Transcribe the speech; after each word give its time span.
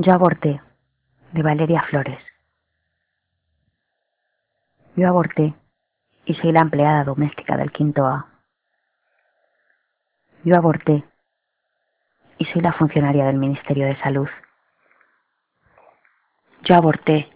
Yo 0.00 0.12
aborté, 0.12 0.62
de 1.32 1.42
Valeria 1.42 1.82
Flores. 1.90 2.22
Yo 4.94 5.08
aborté 5.08 5.54
y 6.24 6.34
soy 6.34 6.52
la 6.52 6.60
empleada 6.60 7.02
doméstica 7.02 7.56
del 7.56 7.72
quinto 7.72 8.06
A. 8.06 8.28
Yo 10.44 10.54
aborté 10.54 11.02
y 12.38 12.44
soy 12.44 12.62
la 12.62 12.74
funcionaria 12.74 13.24
del 13.24 13.38
Ministerio 13.38 13.86
de 13.86 13.96
Salud. 13.96 14.28
Yo 16.62 16.76
aborté 16.76 17.28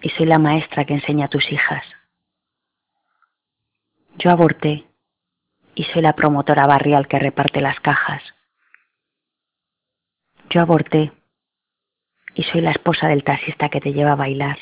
y 0.00 0.10
soy 0.10 0.26
la 0.26 0.38
maestra 0.38 0.84
que 0.84 0.94
enseña 0.94 1.24
a 1.24 1.30
tus 1.30 1.50
hijas. 1.50 1.84
Yo 4.18 4.30
aborté 4.30 4.86
y 5.74 5.82
soy 5.82 6.02
la 6.02 6.12
promotora 6.12 6.64
barrial 6.68 7.08
que 7.08 7.18
reparte 7.18 7.60
las 7.60 7.80
cajas. 7.80 8.22
Yo 10.48 10.60
aborté 10.60 11.17
y 12.38 12.44
soy 12.44 12.60
la 12.60 12.70
esposa 12.70 13.08
del 13.08 13.24
taxista 13.24 13.68
que 13.68 13.80
te 13.80 13.92
lleva 13.92 14.12
a 14.12 14.14
bailar. 14.14 14.58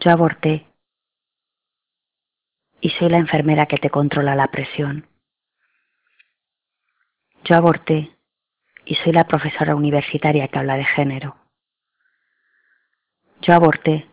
Yo 0.00 0.10
aborté 0.10 0.66
y 2.80 2.90
soy 2.90 3.08
la 3.08 3.18
enfermera 3.18 3.66
que 3.66 3.78
te 3.78 3.88
controla 3.88 4.34
la 4.34 4.48
presión. 4.48 5.06
Yo 7.44 7.54
aborté 7.54 8.10
y 8.84 8.96
soy 8.96 9.12
la 9.12 9.28
profesora 9.28 9.76
universitaria 9.76 10.48
que 10.48 10.58
habla 10.58 10.74
de 10.74 10.86
género. 10.86 11.36
Yo 13.40 13.54
aborté 13.54 14.08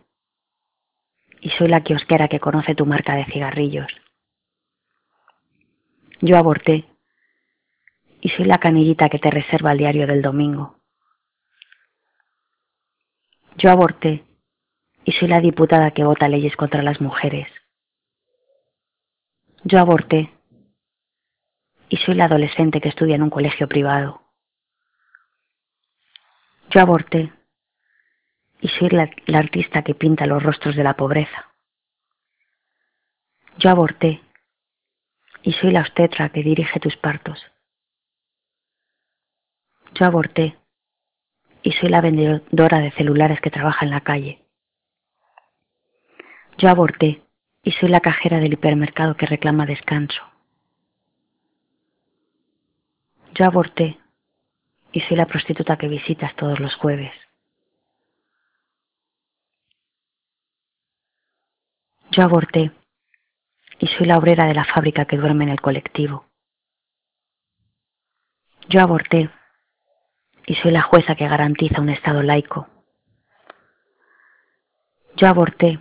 y 1.40 1.50
soy 1.50 1.70
la 1.70 1.82
kiosquera 1.82 2.28
que 2.28 2.40
conoce 2.40 2.76
tu 2.76 2.86
marca 2.86 3.16
de 3.16 3.26
cigarrillos. 3.26 3.92
Yo 6.20 6.38
aborté 6.38 6.86
y 8.20 8.30
soy 8.30 8.46
la 8.46 8.60
canillita 8.60 9.10
que 9.10 9.18
te 9.18 9.32
reserva 9.32 9.72
el 9.72 9.80
diario 9.80 10.06
del 10.06 10.22
domingo. 10.22 10.81
Yo 13.58 13.70
aborté 13.70 14.24
y 15.04 15.12
soy 15.14 15.28
la 15.28 15.42
diputada 15.42 15.92
que 15.92 16.04
vota 16.04 16.30
leyes 16.30 16.56
contra 16.56 16.82
las 16.82 17.02
mujeres. 17.02 17.48
Yo 19.64 19.80
aborté 19.80 20.32
y 21.90 21.98
soy 21.98 22.16
la 22.16 22.26
adolescente 22.26 22.82
que 22.82 22.90
estudia 22.90 23.16
en 23.16 23.24
un 23.24 23.30
colegio 23.30 23.68
privado. 23.68 24.22
Yo 26.70 26.80
aborté 26.80 27.34
y 28.62 28.70
soy 28.70 28.90
la, 28.90 29.10
artista 29.38 29.84
que 29.84 29.94
pinta 29.94 30.26
los 30.26 30.42
rostros 30.42 30.76
de 30.76 30.84
la 30.84 30.96
pobreza. 30.96 31.52
Yo 33.58 33.70
aborté 33.70 34.22
y 35.44 35.52
soy 35.54 35.72
la 35.72 35.82
obstetra 35.82 36.30
que 36.30 36.44
dirige 36.44 36.80
tus 36.80 36.96
partos. 36.96 37.46
Yo 39.94 40.06
aborté 40.06 40.61
y 41.64 41.72
soy 41.74 41.90
la 41.90 42.02
vendedora 42.02 42.80
de 42.80 42.92
celulares 42.92 43.40
que 43.42 43.52
trabaja 43.52 43.86
en 43.86 43.92
la 43.92 44.02
calle. 44.02 44.42
Yo 46.58 46.70
aborté 46.70 47.22
y 47.64 47.72
soy 47.72 47.90
la 47.90 48.02
cajera 48.02 48.40
del 48.40 48.54
hipermercado 48.54 49.16
que 49.16 49.26
reclama 49.26 49.66
descanso. 49.66 50.22
Yo 53.34 53.46
aborté 53.46 53.98
y 54.92 55.02
soy 55.02 55.18
la 55.18 55.26
prostituta 55.26 55.78
que 55.78 55.88
visitas 55.88 56.36
todos 56.36 56.60
los 56.60 56.76
jueves. 56.76 57.14
Yo 62.12 62.24
aborté 62.24 62.72
y 63.80 63.88
soy 63.88 64.06
la 64.06 64.18
obrera 64.18 64.46
de 64.46 64.54
la 64.54 64.66
fábrica 64.66 65.06
que 65.06 65.18
duerme 65.18 65.46
en 65.46 65.52
el 65.52 65.62
colectivo. 65.62 66.26
Yo 68.68 68.82
aborté 68.82 69.30
y 70.52 70.56
soy 70.56 70.72
la 70.72 70.82
jueza 70.82 71.16
que 71.16 71.30
garantiza 71.30 71.80
un 71.80 71.88
Estado 71.88 72.22
laico. 72.22 72.68
Yo 75.16 75.30
aborté 75.30 75.80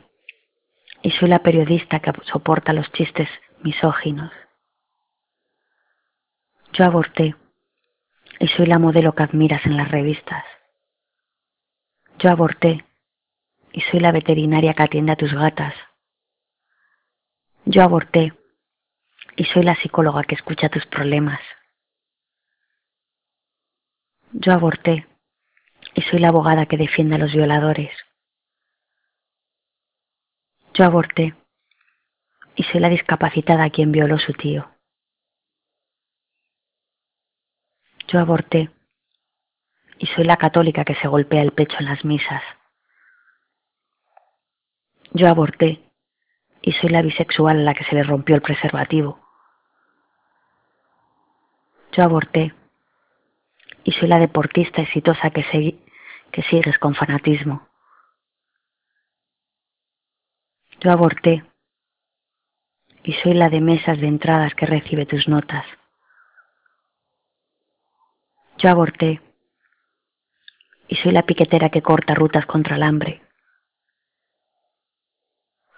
y 1.02 1.10
soy 1.10 1.28
la 1.28 1.40
periodista 1.40 1.98
que 1.98 2.12
soporta 2.26 2.72
los 2.72 2.88
chistes 2.92 3.28
misóginos. 3.64 4.30
Yo 6.72 6.84
aborté 6.84 7.34
y 8.38 8.46
soy 8.46 8.66
la 8.66 8.78
modelo 8.78 9.12
que 9.12 9.24
admiras 9.24 9.66
en 9.66 9.76
las 9.76 9.90
revistas. 9.90 10.44
Yo 12.20 12.30
aborté 12.30 12.84
y 13.72 13.80
soy 13.80 13.98
la 13.98 14.12
veterinaria 14.12 14.74
que 14.74 14.84
atiende 14.84 15.10
a 15.10 15.16
tus 15.16 15.34
gatas. 15.34 15.74
Yo 17.64 17.82
aborté 17.82 18.32
y 19.34 19.46
soy 19.46 19.64
la 19.64 19.74
psicóloga 19.74 20.22
que 20.22 20.36
escucha 20.36 20.68
tus 20.68 20.86
problemas. 20.86 21.40
Yo 24.32 24.52
aborté 24.52 25.06
y 25.94 26.02
soy 26.02 26.20
la 26.20 26.28
abogada 26.28 26.66
que 26.66 26.76
defiende 26.76 27.16
a 27.16 27.18
los 27.18 27.32
violadores. 27.32 27.90
Yo 30.72 30.84
aborté 30.84 31.34
y 32.54 32.62
soy 32.62 32.80
la 32.80 32.88
discapacitada 32.88 33.64
a 33.64 33.70
quien 33.70 33.90
violó 33.90 34.18
su 34.18 34.32
tío. 34.32 34.70
Yo 38.06 38.20
aborté 38.20 38.70
y 39.98 40.06
soy 40.06 40.24
la 40.24 40.36
católica 40.36 40.84
que 40.84 40.94
se 40.94 41.08
golpea 41.08 41.42
el 41.42 41.52
pecho 41.52 41.76
en 41.80 41.86
las 41.86 42.04
misas. 42.04 42.42
Yo 45.12 45.28
aborté 45.28 45.90
y 46.62 46.72
soy 46.72 46.90
la 46.90 47.02
bisexual 47.02 47.58
a 47.58 47.62
la 47.62 47.74
que 47.74 47.84
se 47.84 47.96
le 47.96 48.04
rompió 48.04 48.36
el 48.36 48.42
preservativo. 48.42 49.20
Yo 51.92 52.04
aborté 52.04 52.54
y 53.90 53.92
soy 53.94 54.06
la 54.06 54.20
deportista 54.20 54.82
exitosa 54.82 55.30
que, 55.30 55.42
que 56.30 56.42
sigues 56.44 56.78
con 56.78 56.94
fanatismo. 56.94 57.66
Yo 60.78 60.92
aborté 60.92 61.44
y 63.02 63.12
soy 63.14 63.34
la 63.34 63.48
de 63.48 63.60
mesas 63.60 64.00
de 64.00 64.06
entradas 64.06 64.54
que 64.54 64.66
recibe 64.66 65.06
tus 65.06 65.26
notas. 65.26 65.66
Yo 68.58 68.70
aborté 68.70 69.20
y 70.86 70.94
soy 70.94 71.10
la 71.10 71.26
piquetera 71.26 71.70
que 71.70 71.82
corta 71.82 72.14
rutas 72.14 72.46
contra 72.46 72.76
el 72.76 72.84
hambre. 72.84 73.20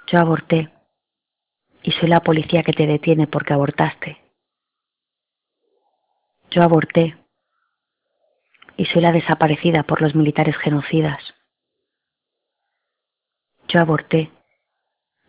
Yo 0.08 0.18
aborté 0.18 0.70
y 1.82 1.92
soy 1.92 2.10
la 2.10 2.20
policía 2.20 2.62
que 2.62 2.74
te 2.74 2.86
detiene 2.86 3.26
porque 3.26 3.54
abortaste. 3.54 4.20
Yo 6.50 6.62
aborté 6.62 7.21
y 8.76 8.86
soy 8.86 9.02
la 9.02 9.12
desaparecida 9.12 9.82
por 9.82 10.00
los 10.00 10.14
militares 10.14 10.56
genocidas. 10.56 11.20
Yo 13.68 13.80
aborté 13.80 14.30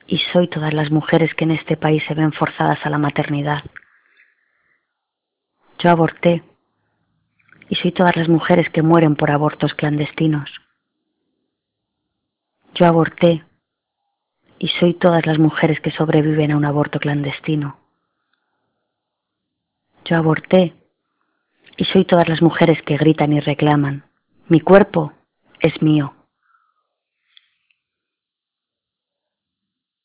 y 0.07 0.17
soy 0.31 0.47
todas 0.47 0.73
las 0.73 0.91
mujeres 0.91 1.33
que 1.35 1.45
en 1.45 1.51
este 1.51 1.77
país 1.77 2.03
se 2.07 2.13
ven 2.13 2.33
forzadas 2.33 2.85
a 2.85 2.89
la 2.89 2.97
maternidad. 2.97 3.63
Yo 5.79 5.89
aborté 5.89 6.43
y 7.69 7.75
soy 7.75 7.91
todas 7.91 8.15
las 8.15 8.29
mujeres 8.29 8.69
que 8.69 8.81
mueren 8.81 9.15
por 9.15 9.31
abortos 9.31 9.73
clandestinos. 9.73 10.49
Yo 12.75 12.85
aborté 12.85 13.43
y 14.59 14.67
soy 14.79 14.93
todas 14.93 15.25
las 15.25 15.39
mujeres 15.39 15.79
que 15.79 15.91
sobreviven 15.91 16.51
a 16.51 16.57
un 16.57 16.65
aborto 16.65 16.99
clandestino. 16.99 17.79
Yo 20.05 20.17
aborté 20.17 20.73
y 21.77 21.85
soy 21.85 22.05
todas 22.05 22.27
las 22.29 22.41
mujeres 22.41 22.81
que 22.83 22.97
gritan 22.97 23.33
y 23.33 23.39
reclaman. 23.39 24.03
Mi 24.47 24.59
cuerpo 24.59 25.13
es 25.59 25.81
mío. 25.81 26.13